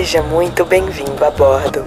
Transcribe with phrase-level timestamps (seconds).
[0.00, 1.84] Seja muito bem-vindo a bordo.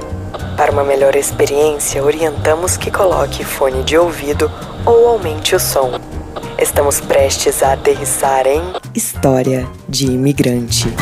[0.55, 4.51] Para uma melhor experiência, orientamos que coloque fone de ouvido
[4.85, 5.99] ou aumente o som.
[6.59, 8.61] Estamos prestes a aterrissar em
[8.93, 10.93] História de Imigrante.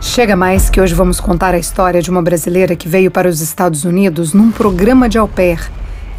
[0.00, 3.40] Chega mais que hoje vamos contar a história de uma brasileira que veio para os
[3.40, 5.70] Estados Unidos num programa de au pair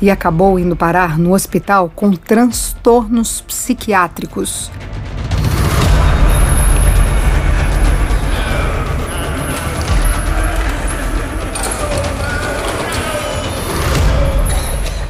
[0.02, 4.72] e acabou indo parar no hospital com transtornos psiquiátricos.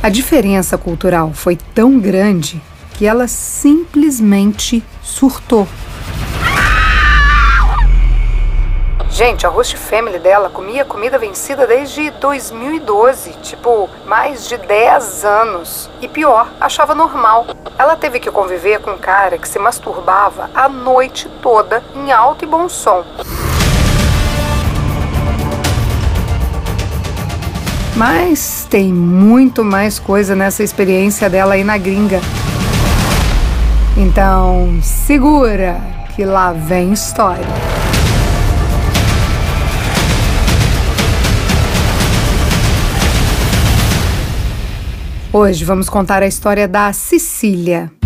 [0.04, 2.60] A diferença cultural foi tão grande
[2.96, 5.68] que ela simplesmente surtou.
[9.12, 15.88] Gente, a host family dela comia comida vencida desde 2012, tipo, mais de 10 anos.
[16.02, 17.46] E pior, achava normal.
[17.77, 22.43] Ela teve que conviver com um cara que se masturbava a noite toda em alto
[22.43, 23.05] e bom som.
[28.02, 32.20] Mas tem muito mais coisa nessa experiência dela aí na gringa.
[33.96, 35.80] Então, segura
[36.16, 37.46] que lá vem história.
[45.32, 48.01] Hoje vamos contar a história da Cecília.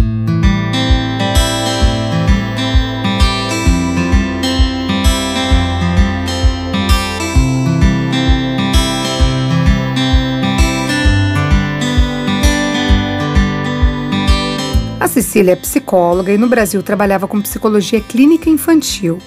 [15.15, 19.17] Cecília é psicóloga e no Brasil trabalhava com psicologia clínica infantil.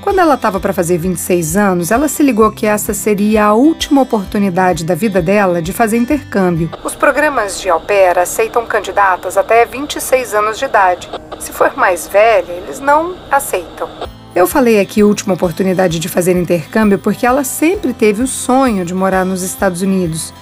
[0.00, 4.00] Quando ela estava para fazer 26 anos, ela se ligou que essa seria a última
[4.00, 6.70] oportunidade da vida dela de fazer intercâmbio.
[6.82, 11.10] Os programas de pair aceitam candidatas até 26 anos de idade.
[11.38, 13.86] Se for mais velha, eles não aceitam.
[14.34, 18.94] Eu falei aqui última oportunidade de fazer intercâmbio porque ela sempre teve o sonho de
[18.94, 20.32] morar nos Estados Unidos.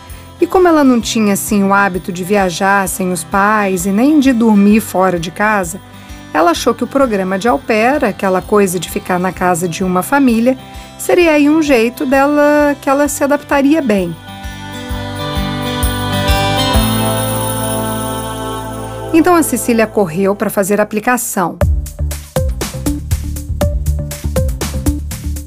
[0.43, 4.19] E como ela não tinha assim o hábito de viajar sem os pais e nem
[4.19, 5.81] de dormir fora de casa,
[6.35, 10.03] ela achou que o programa de pair, aquela coisa de ficar na casa de uma
[10.03, 10.59] família,
[10.99, 14.13] seria aí um jeito dela que ela se adaptaria bem.
[19.15, 21.57] Então a Cecília correu para fazer a aplicação.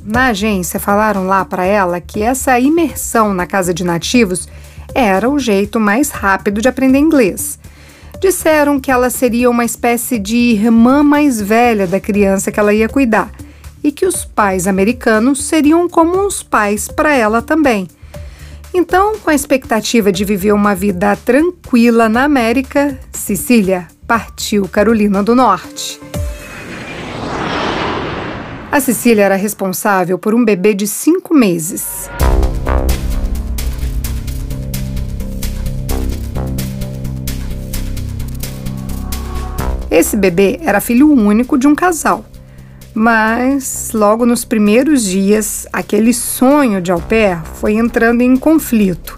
[0.06, 4.48] Na agência falaram lá para ela que essa imersão na casa de nativos
[4.96, 7.60] era o jeito mais rápido de aprender inglês.
[8.22, 12.88] Disseram que ela seria uma espécie de irmã mais velha da criança que ela ia
[12.88, 13.30] cuidar
[13.84, 17.88] e que os pais americanos seriam como os pais para ela também.
[18.74, 25.36] Então, com a expectativa de viver uma vida tranquila na América, Cecília partiu Carolina do
[25.36, 26.00] Norte.
[28.72, 32.10] A Cecília era responsável por um bebê de cinco meses.
[39.96, 42.26] Esse bebê era filho único de um casal.
[42.94, 49.18] Mas, logo nos primeiros dias, aquele sonho de au pair foi entrando em conflito.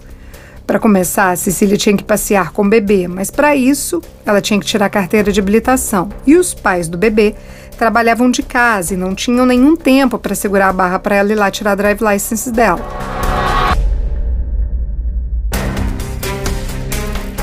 [0.64, 4.66] Para começar, Cecília tinha que passear com o bebê, mas para isso ela tinha que
[4.66, 6.10] tirar a carteira de habilitação.
[6.24, 7.34] E os pais do bebê
[7.76, 11.34] trabalhavam de casa e não tinham nenhum tempo para segurar a barra para ela ir
[11.34, 12.86] lá tirar a drive license dela.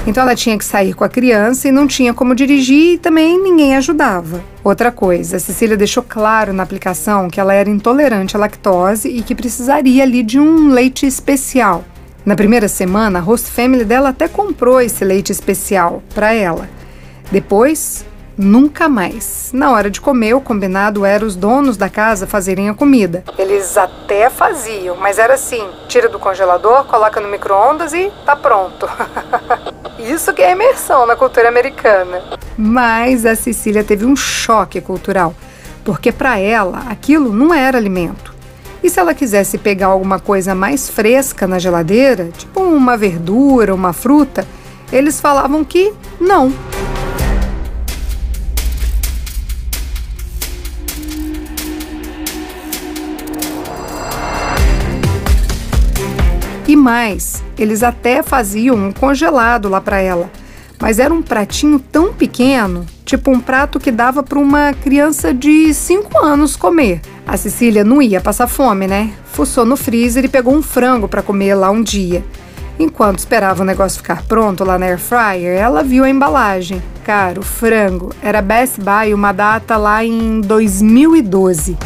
[0.07, 3.41] Então ela tinha que sair com a criança e não tinha como dirigir e também
[3.41, 4.43] ninguém ajudava.
[4.63, 9.23] Outra coisa, a Cecília deixou claro na aplicação que ela era intolerante à lactose e
[9.23, 11.83] que precisaria ali de um leite especial.
[12.23, 16.69] Na primeira semana, a host family dela até comprou esse leite especial para ela.
[17.31, 18.05] Depois,
[18.37, 19.49] nunca mais.
[19.53, 23.23] Na hora de comer, o combinado era os donos da casa fazerem a comida.
[23.37, 28.87] Eles até faziam, mas era assim: tira do congelador, coloca no micro-ondas e tá pronto.
[29.99, 32.21] Isso que é imersão na cultura americana.
[32.57, 35.33] Mas a Cecília teve um choque cultural,
[35.83, 38.33] porque para ela aquilo não era alimento.
[38.83, 43.93] E se ela quisesse pegar alguma coisa mais fresca na geladeira, tipo uma verdura, uma
[43.93, 44.45] fruta,
[44.91, 46.53] eles falavam que não.
[57.57, 60.29] Eles até faziam um congelado lá para ela,
[60.79, 65.73] mas era um pratinho tão pequeno, tipo um prato que dava para uma criança de
[65.73, 67.01] 5 anos comer.
[67.25, 69.11] A Cecília não ia passar fome, né?
[69.33, 72.23] Fuçou no freezer e pegou um frango para comer lá um dia.
[72.77, 76.83] Enquanto esperava o negócio ficar pronto lá na air fryer, ela viu a embalagem.
[77.05, 81.77] Cara, o frango era Best Buy uma data lá em 2012.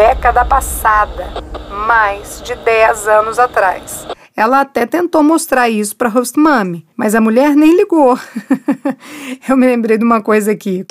[0.00, 1.26] Década passada,
[1.86, 4.06] mais de 10 anos atrás.
[4.34, 8.18] Ela até tentou mostrar isso para Host Mami, mas a mulher nem ligou.
[9.46, 10.86] Eu me lembrei de uma coisa aqui.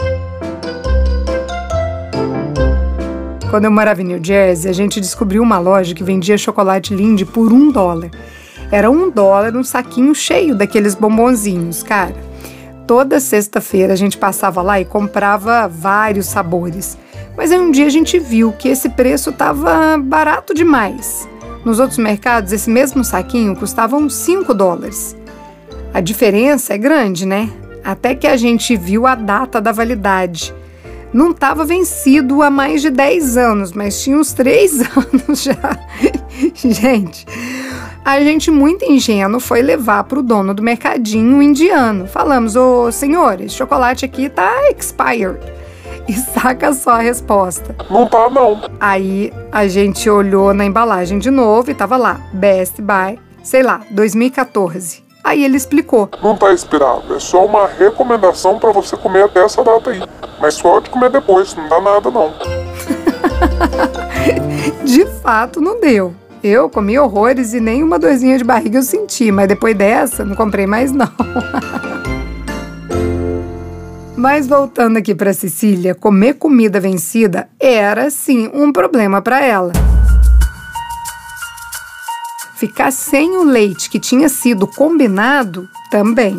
[3.50, 7.26] Quando eu morava em New Jersey, a gente descobriu uma loja que vendia chocolate Lindt
[7.26, 8.12] por um dólar.
[8.72, 12.14] Era um dólar um saquinho cheio daqueles bombonzinhos, cara.
[12.86, 16.96] Toda sexta-feira a gente passava lá e comprava vários sabores.
[17.40, 21.26] Mas aí um dia a gente viu que esse preço estava barato demais.
[21.64, 25.16] Nos outros mercados, esse mesmo saquinho custava uns 5 dólares.
[25.94, 27.50] A diferença é grande, né?
[27.82, 30.54] Até que a gente viu a data da validade
[31.14, 35.80] não estava vencido há mais de 10 anos, mas tinha uns 3 anos já.
[36.54, 37.26] gente,
[38.04, 42.06] a gente muito ingênuo foi levar para o dono do mercadinho indiano.
[42.06, 45.40] Falamos, ô senhor, esse chocolate aqui tá expired.
[46.10, 47.76] E saca só a resposta.
[47.88, 48.60] Não tá não.
[48.80, 53.82] Aí a gente olhou na embalagem de novo e tava lá, Best Buy, sei lá,
[53.92, 55.04] 2014.
[55.24, 56.10] Aí ele explicou.
[56.24, 60.02] Não tá expirado, é só uma recomendação para você comer até essa data aí.
[60.42, 62.34] Mas pode comer depois, não dá nada não.
[64.84, 66.16] de fato, não deu.
[66.42, 70.36] Eu comi horrores e nem uma dorzinha de barriga eu senti, mas depois dessa, não
[70.36, 71.08] comprei mais não.
[74.20, 79.72] mas voltando aqui para Cecília, comer comida vencida era sim um problema para ela.
[82.58, 86.38] Ficar sem o leite que tinha sido combinado também.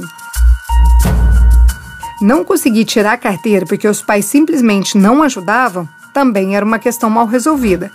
[2.21, 7.09] Não conseguir tirar a carteira porque os pais simplesmente não ajudavam também era uma questão
[7.09, 7.91] mal resolvida.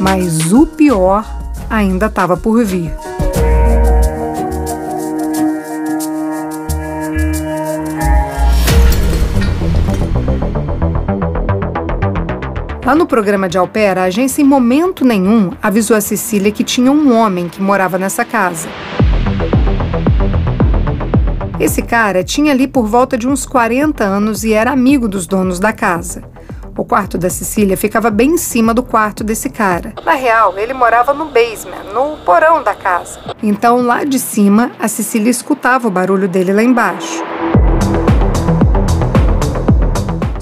[0.00, 1.26] Mas o pior
[1.68, 3.07] ainda estava por vir.
[12.88, 16.90] Lá no programa de Alpera, a agência em momento nenhum avisou a Cecília que tinha
[16.90, 18.66] um homem que morava nessa casa.
[21.60, 25.60] Esse cara tinha ali por volta de uns 40 anos e era amigo dos donos
[25.60, 26.22] da casa.
[26.78, 29.92] O quarto da Cecília ficava bem em cima do quarto desse cara.
[30.02, 33.20] Na real, ele morava no basement, no porão da casa.
[33.42, 37.22] Então, lá de cima, a Cecília escutava o barulho dele lá embaixo.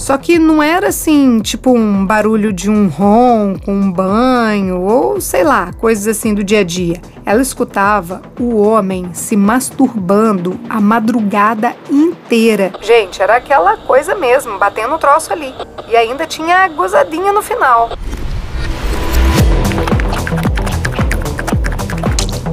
[0.07, 5.43] Só que não era assim, tipo um barulho de um ronco, um banho ou sei
[5.43, 7.01] lá, coisas assim do dia a dia.
[7.25, 12.73] Ela escutava o homem se masturbando a madrugada inteira.
[12.81, 15.53] Gente, era aquela coisa mesmo, batendo o troço ali.
[15.89, 17.91] E ainda tinha a gozadinha no final.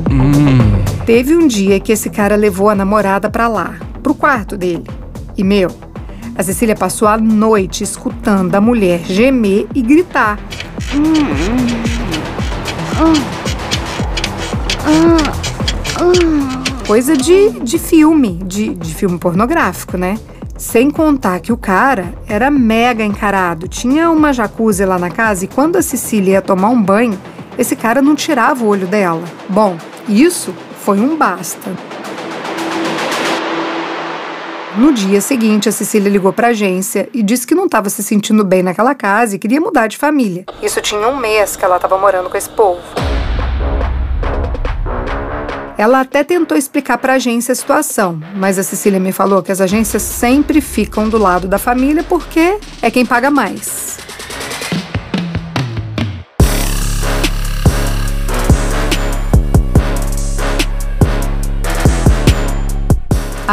[0.10, 1.04] Hum.
[1.06, 4.88] Teve um dia que esse cara levou a namorada pra lá, pro quarto dele.
[5.38, 5.70] E meu,
[6.36, 10.40] a Cecília passou a noite escutando a mulher gemer e gritar.
[16.88, 20.18] Coisa de, de filme, de, de filme pornográfico, né?
[20.58, 23.68] Sem contar que o cara era mega encarado.
[23.68, 27.20] Tinha uma jacuzzi lá na casa e quando a Cecília ia tomar um banho,
[27.58, 29.24] esse cara não tirava o olho dela.
[29.50, 29.78] Bom,
[30.08, 30.54] isso
[30.84, 31.72] foi um basta.
[34.76, 38.02] No dia seguinte, a Cecília ligou para a agência e disse que não estava se
[38.02, 40.46] sentindo bem naquela casa e queria mudar de família.
[40.64, 42.82] Isso tinha um mês que ela estava morando com esse povo.
[45.78, 49.52] Ela até tentou explicar para a agência a situação, mas a Cecília me falou que
[49.52, 54.00] as agências sempre ficam do lado da família porque é quem paga mais.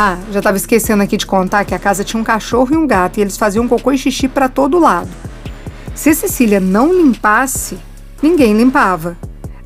[0.02, 2.86] Ah, já estava esquecendo aqui de contar que a casa tinha um cachorro e um
[2.86, 5.10] gato e eles faziam cocô e xixi para todo lado.
[5.94, 7.76] Se a Cecília não limpasse,
[8.22, 9.18] ninguém limpava.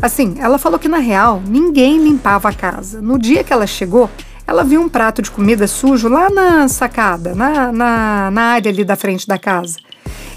[0.02, 3.00] Assim, ela falou que na real ninguém limpava a casa.
[3.00, 4.10] No dia que ela chegou,
[4.44, 8.84] ela viu um prato de comida sujo lá na sacada, na, na, na área ali
[8.84, 9.76] da frente da casa.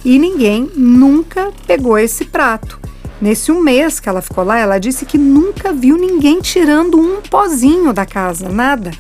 [0.06, 2.80] E ninguém nunca pegou esse prato.
[3.20, 7.20] Nesse um mês que ela ficou lá, ela disse que nunca viu ninguém tirando um
[7.20, 8.92] pozinho da casa, nada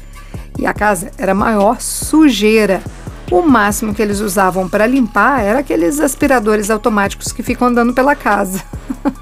[0.57, 2.81] e a casa era maior sujeira.
[3.29, 8.15] O máximo que eles usavam para limpar era aqueles aspiradores automáticos que ficam andando pela
[8.15, 8.63] casa.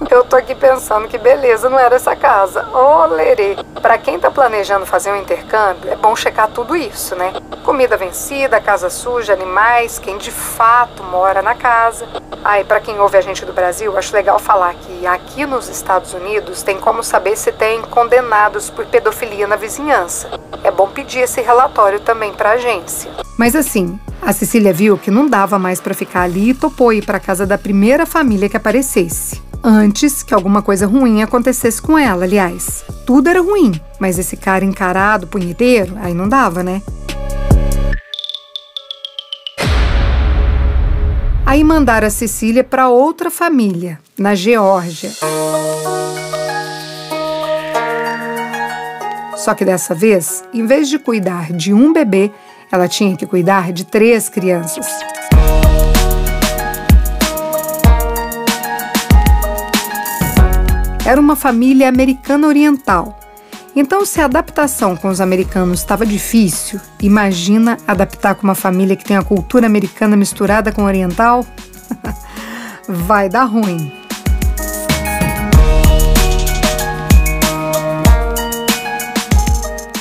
[0.09, 2.67] Eu tô aqui pensando que beleza não era essa casa.
[2.73, 3.55] Ô, oh, lerê.
[3.81, 7.33] Pra quem tá planejando fazer um intercâmbio, é bom checar tudo isso, né?
[7.63, 12.07] Comida vencida, casa suja, animais, quem de fato mora na casa.
[12.43, 15.67] Ah, e pra quem ouve a gente do Brasil, acho legal falar que aqui nos
[15.67, 20.29] Estados Unidos tem como saber se tem condenados por pedofilia na vizinhança.
[20.63, 23.11] É bom pedir esse relatório também pra agência.
[23.37, 27.05] Mas assim, a Cecília viu que não dava mais para ficar ali e topou ir
[27.05, 29.41] para casa da primeira família que aparecesse.
[29.67, 32.85] Antes que alguma coisa ruim acontecesse com ela, aliás.
[33.03, 36.83] Tudo era ruim, mas esse cara encarado, punheteiro, aí não dava, né?
[41.43, 45.09] Aí mandaram a Cecília para outra família, na Geórgia.
[49.35, 52.31] Só que dessa vez, em vez de cuidar de um bebê,
[52.71, 54.85] ela tinha que cuidar de três crianças.
[61.05, 63.19] Era uma família americana oriental.
[63.75, 69.05] Então, se a adaptação com os americanos estava difícil, imagina adaptar com uma família que
[69.05, 71.45] tem a cultura americana misturada com oriental?
[72.89, 73.93] Vai dar ruim.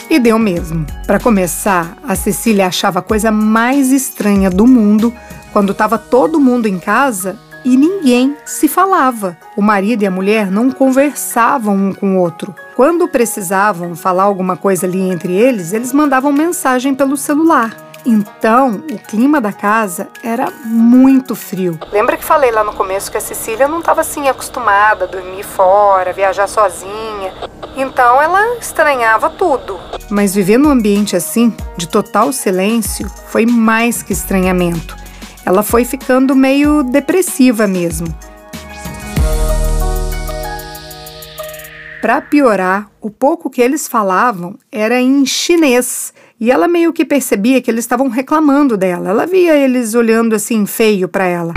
[0.09, 0.87] E deu mesmo.
[1.07, 5.13] Para começar, a Cecília achava a coisa mais estranha do mundo
[5.53, 9.37] quando estava todo mundo em casa e ninguém se falava.
[9.57, 12.55] O marido e a mulher não conversavam um com o outro.
[12.77, 17.85] Quando precisavam falar alguma coisa ali entre eles, eles mandavam mensagem pelo celular.
[18.07, 21.79] Então, o clima da casa era muito frio.
[21.91, 25.43] Lembra que falei lá no começo que a Cecília não estava assim acostumada a dormir
[25.43, 27.33] fora, viajar sozinha.
[27.77, 29.81] Então ela estranhava tudo.
[30.11, 35.04] Mas viver num ambiente assim, de total silêncio, foi mais que estranhamento.
[35.47, 38.07] Ela foi ficando meio depressiva mesmo.
[42.01, 46.13] Para piorar, o pouco que eles falavam era em chinês.
[46.39, 49.09] E ela meio que percebia que eles estavam reclamando dela.
[49.09, 51.55] Ela via eles olhando assim feio para ela.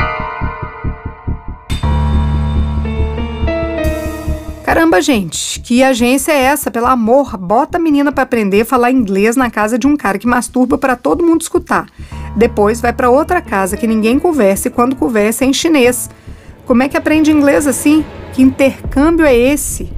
[4.78, 6.70] Caramba, gente, que agência é essa?
[6.70, 10.20] Pelo amor, bota a menina para aprender a falar inglês na casa de um cara
[10.20, 11.88] que masturba para todo mundo escutar.
[12.36, 16.12] Depois vai para outra casa que ninguém conversa e quando conversa é em chinês.
[16.68, 18.06] Como é que aprende inglês assim?
[18.34, 19.97] Que intercâmbio é esse?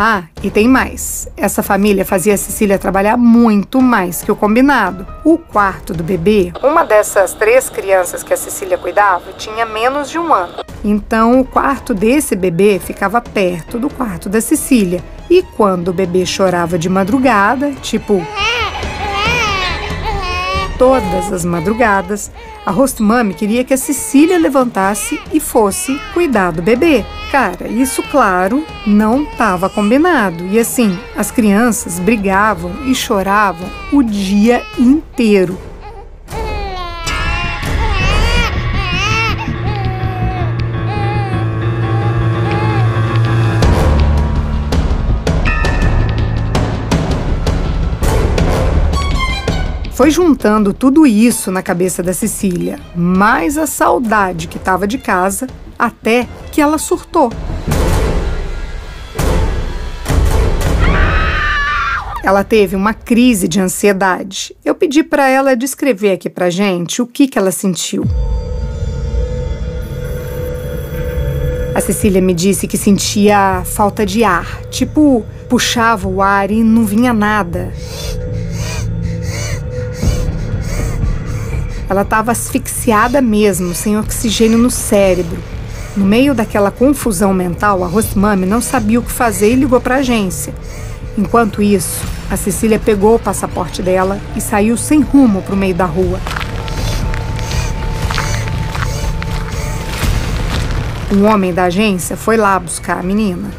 [0.00, 1.26] Ah, e tem mais.
[1.36, 5.04] Essa família fazia a Cecília trabalhar muito mais que o combinado.
[5.24, 10.16] O quarto do bebê, uma dessas três crianças que a Cecília cuidava, tinha menos de
[10.16, 10.62] um ano.
[10.84, 15.02] Então, o quarto desse bebê ficava perto do quarto da Cecília.
[15.28, 18.24] E quando o bebê chorava de madrugada, tipo
[20.78, 22.30] todas as madrugadas,
[22.64, 27.04] a host mummy queria que a Cecília levantasse e fosse cuidar do bebê.
[27.30, 30.46] Cara, isso, claro, não estava combinado.
[30.46, 35.67] E assim, as crianças brigavam e choravam o dia inteiro.
[49.98, 55.48] Foi juntando tudo isso na cabeça da Cecília, mais a saudade que estava de casa,
[55.76, 57.32] até que ela surtou.
[62.22, 64.54] Ela teve uma crise de ansiedade.
[64.64, 68.04] Eu pedi para ela descrever aqui para gente o que, que ela sentiu.
[71.74, 76.84] A Cecília me disse que sentia falta de ar, tipo, puxava o ar e não
[76.84, 77.72] vinha nada.
[81.88, 85.42] Ela estava asfixiada mesmo, sem oxigênio no cérebro.
[85.96, 89.96] No meio daquela confusão mental, a Rosmami não sabia o que fazer e ligou para
[89.96, 90.54] a agência.
[91.16, 95.74] Enquanto isso, a Cecília pegou o passaporte dela e saiu sem rumo para o meio
[95.74, 96.20] da rua.
[101.10, 103.50] Um homem da agência foi lá buscar a menina.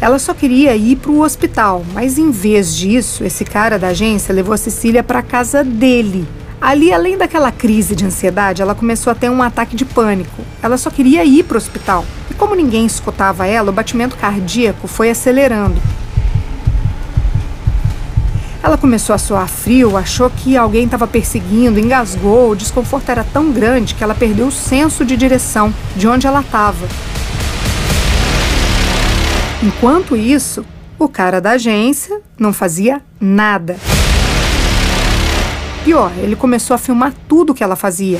[0.00, 4.34] Ela só queria ir para o hospital, mas em vez disso, esse cara da agência
[4.34, 6.26] levou a Cecília para a casa dele
[6.60, 10.42] Ali, além daquela crise de ansiedade, ela começou a ter um ataque de pânico.
[10.62, 12.04] Ela só queria ir para o hospital.
[12.30, 15.80] E como ninguém escutava ela, o batimento cardíaco foi acelerando.
[18.62, 22.50] Ela começou a suar frio, achou que alguém estava perseguindo, engasgou.
[22.50, 26.40] O desconforto era tão grande que ela perdeu o senso de direção de onde ela
[26.40, 26.86] estava.
[29.62, 30.64] Enquanto isso,
[30.98, 33.76] o cara da agência não fazia nada.
[35.86, 38.18] Pior, ele começou a filmar tudo que ela fazia.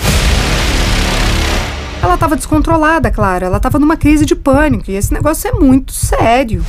[2.00, 5.90] Ela estava descontrolada, claro, ela estava numa crise de pânico e esse negócio é muito
[5.90, 6.64] sério.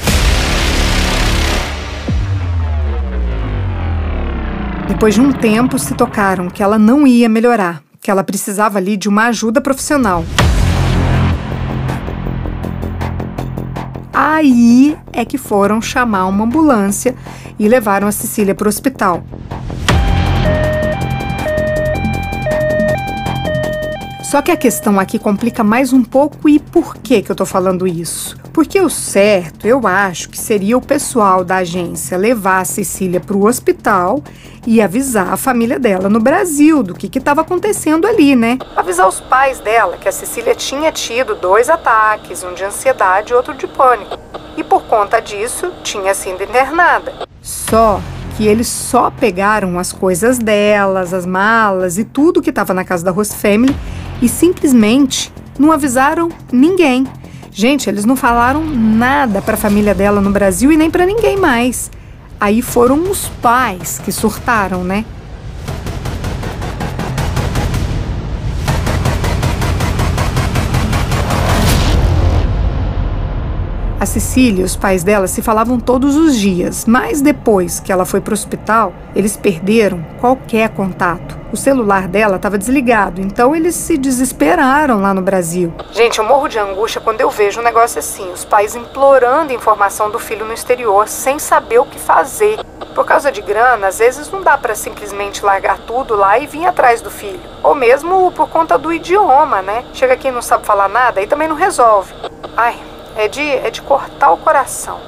[4.88, 8.98] Depois de um tempo, se tocaram que ela não ia melhorar, que ela precisava ali
[8.98, 10.26] de uma ajuda profissional.
[14.12, 17.14] Aí é que foram chamar uma ambulância
[17.60, 19.24] e levaram a Cecília para o hospital.
[24.28, 27.46] Só que a questão aqui complica mais um pouco e por que que eu tô
[27.46, 28.36] falando isso?
[28.52, 33.38] Porque o certo, eu acho que seria o pessoal da agência levar a Cecília para
[33.38, 34.22] o hospital
[34.66, 38.58] e avisar a família dela no Brasil do que estava acontecendo ali, né?
[38.76, 43.34] Avisar os pais dela que a Cecília tinha tido dois ataques, um de ansiedade e
[43.34, 44.20] outro de pânico.
[44.58, 47.14] E por conta disso, tinha sido internada.
[47.42, 48.02] Só
[48.36, 53.06] que eles só pegaram as coisas delas, as malas e tudo que estava na casa
[53.06, 53.74] da Host Family
[54.22, 57.06] e simplesmente não avisaram ninguém.
[57.52, 61.38] Gente, eles não falaram nada para a família dela no Brasil e nem para ninguém
[61.38, 61.90] mais.
[62.40, 65.04] Aí foram os pais que surtaram, né?
[74.00, 78.06] A Cecília e os pais dela se falavam todos os dias, mas depois que ela
[78.06, 81.36] foi para o hospital, eles perderam qualquer contato.
[81.52, 85.74] O celular dela estava desligado, então eles se desesperaram lá no Brasil.
[85.94, 90.12] Gente, eu morro de angústia quando eu vejo um negócio assim: os pais implorando informação
[90.12, 92.60] do filho no exterior sem saber o que fazer.
[92.94, 96.68] Por causa de grana, às vezes não dá para simplesmente largar tudo lá e vir
[96.68, 97.40] atrás do filho.
[97.64, 99.86] Ou mesmo por conta do idioma, né?
[99.94, 102.14] Chega e não sabe falar nada e também não resolve.
[102.56, 102.76] Ai,
[103.18, 105.00] é de, é de cortar o coração.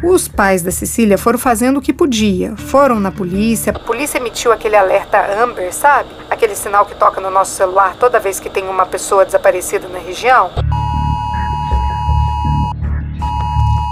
[0.00, 2.54] Os pais da Cecília foram fazendo o que podia.
[2.56, 3.72] Foram na polícia.
[3.74, 6.10] A polícia emitiu aquele alerta Amber, sabe?
[6.30, 9.98] Aquele sinal que toca no nosso celular toda vez que tem uma pessoa desaparecida na
[9.98, 10.50] região.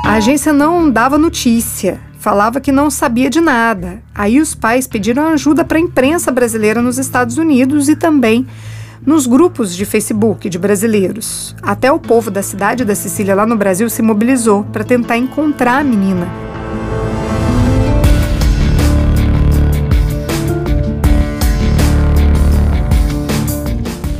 [0.04, 4.02] A agência não dava notícia, falava que não sabia de nada.
[4.14, 8.46] Aí os pais pediram ajuda para a imprensa brasileira nos Estados Unidos e também
[9.04, 11.54] nos grupos de Facebook de brasileiros.
[11.62, 15.78] Até o povo da cidade da Sicília, lá no Brasil, se mobilizou para tentar encontrar
[15.78, 16.51] a menina.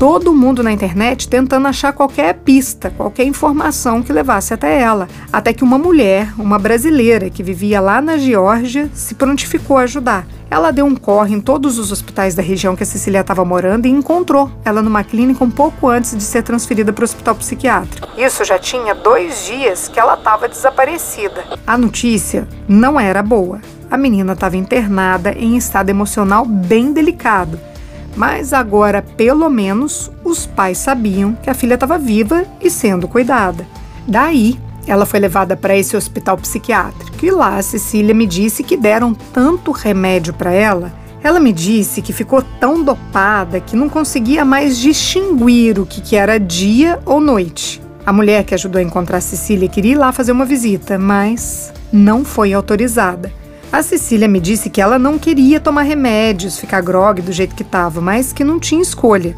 [0.03, 5.07] Todo mundo na internet tentando achar qualquer pista, qualquer informação que levasse até ela.
[5.33, 10.27] Até que uma mulher, uma brasileira que vivia lá na Geórgia, se prontificou a ajudar.
[10.51, 13.87] Ela deu um corre em todos os hospitais da região que a Cecília estava morando
[13.87, 18.09] e encontrou ela numa clínica um pouco antes de ser transferida para o hospital psiquiátrico.
[18.19, 21.45] Isso já tinha dois dias que ela estava desaparecida.
[21.65, 23.61] A notícia não era boa.
[23.88, 27.71] A menina estava internada em estado emocional bem delicado
[28.16, 33.66] mas agora, pelo menos, os pais sabiam que a filha estava viva e sendo cuidada.
[34.07, 38.77] Daí, ela foi levada para esse hospital psiquiátrico e lá a Cecília me disse que
[38.77, 40.92] deram tanto remédio para ela.
[41.22, 46.16] Ela me disse que ficou tão dopada que não conseguia mais distinguir o que, que
[46.16, 47.81] era dia ou noite.
[48.05, 51.72] A mulher que ajudou a encontrar a Cecília queria ir lá fazer uma visita, mas
[51.92, 53.33] não foi autorizada.
[53.73, 57.63] A Cecília me disse que ela não queria tomar remédios, ficar grogue do jeito que
[57.63, 59.35] estava, mas que não tinha escolha.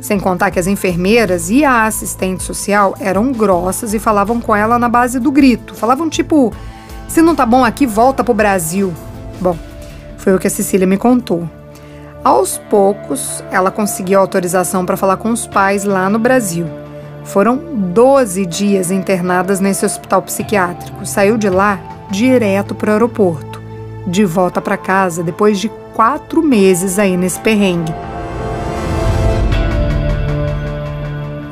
[0.00, 4.76] Sem contar que as enfermeiras e a assistente social eram grossas e falavam com ela
[4.76, 5.72] na base do grito.
[5.72, 6.52] Falavam tipo:
[7.06, 8.92] se não tá bom aqui, volta pro Brasil.
[9.40, 9.56] Bom,
[10.18, 11.48] foi o que a Cecília me contou.
[12.24, 16.66] Aos poucos, ela conseguiu autorização para falar com os pais lá no Brasil.
[17.24, 21.06] Foram 12 dias internadas nesse hospital psiquiátrico.
[21.06, 21.78] Saiu de lá
[22.10, 23.55] direto para o aeroporto
[24.06, 27.92] de volta para casa depois de quatro meses aí nesse perrengue.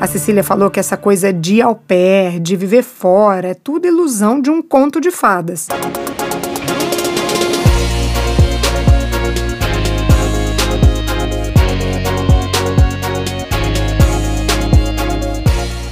[0.01, 4.39] A Cecília falou que essa coisa de au pair, de viver fora, é tudo ilusão
[4.39, 5.67] de um conto de fadas.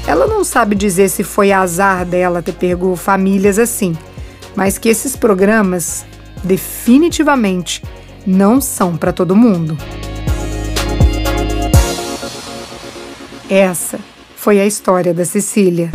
[0.07, 3.96] Ela não sabe dizer se foi azar dela ter pego famílias assim,
[4.55, 6.05] mas que esses programas
[6.42, 7.83] definitivamente
[8.26, 9.76] não são para todo mundo.
[13.48, 13.98] Essa
[14.37, 15.90] foi a história da Cecília.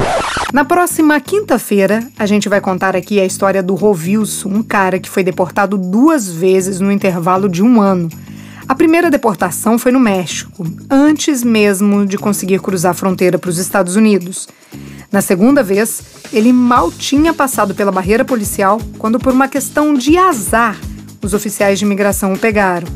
[0.54, 5.10] Na próxima quinta-feira, a gente vai contar aqui a história do Rovilson, um cara que
[5.10, 8.08] foi deportado duas vezes no intervalo de um ano.
[8.68, 13.58] A primeira deportação foi no México, antes mesmo de conseguir cruzar a fronteira para os
[13.58, 14.48] Estados Unidos.
[15.10, 16.02] Na segunda vez,
[16.34, 20.78] ele mal tinha passado pela barreira policial quando, por uma questão de azar,
[21.24, 22.88] os oficiais de imigração o pegaram.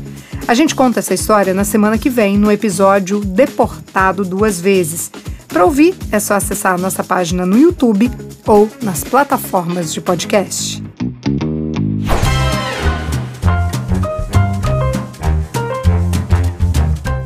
[0.46, 5.10] A gente conta essa história na semana que vem, no episódio Deportado Duas Vezes.
[5.48, 8.10] Para ouvir, é só acessar a nossa página no YouTube
[8.46, 10.82] ou nas plataformas de podcast.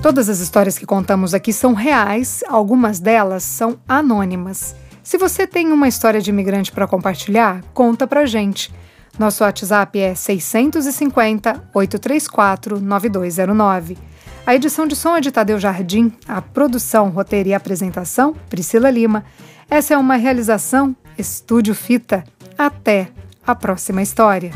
[0.07, 4.73] Todas as histórias que contamos aqui são reais, algumas delas são anônimas.
[5.03, 8.73] Se você tem uma história de imigrante para compartilhar, conta pra gente.
[9.19, 13.99] Nosso WhatsApp é 650 834 9209.
[14.47, 19.25] A edição de som é de Tadeu Jardim, a produção, roteiro e apresentação, Priscila Lima.
[19.69, 22.23] Essa é uma realização Estúdio Fita.
[22.57, 23.09] Até
[23.45, 24.53] a próxima história.